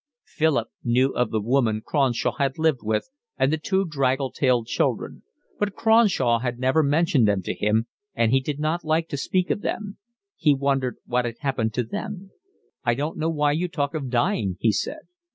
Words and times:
Philip 0.25 0.69
knew 0.83 1.11
of 1.13 1.29
the 1.29 1.39
woman 1.39 1.83
Cronshaw 1.85 2.37
had 2.39 2.57
lived 2.57 2.79
with 2.81 3.11
and 3.37 3.53
the 3.53 3.59
two 3.59 3.85
draggle 3.85 4.31
tailed 4.31 4.65
children, 4.65 5.21
but 5.59 5.75
Cronshaw 5.75 6.39
had 6.39 6.57
never 6.57 6.81
mentioned 6.81 7.27
them 7.27 7.43
to 7.43 7.53
him, 7.53 7.85
and 8.15 8.31
he 8.31 8.39
did 8.39 8.59
not 8.59 8.83
like 8.83 9.07
to 9.09 9.15
speak 9.17 9.51
of 9.51 9.61
them. 9.61 9.99
He 10.35 10.55
wondered 10.55 10.97
what 11.05 11.25
had 11.25 11.37
happened 11.41 11.75
to 11.75 11.83
them. 11.83 12.31
"I 12.83 12.95
don't 12.95 13.19
know 13.19 13.29
why 13.29 13.51
you 13.51 13.67
talk 13.67 13.93
of 13.93 14.09
dying," 14.09 14.57
he 14.59 14.71
said. 14.71 15.01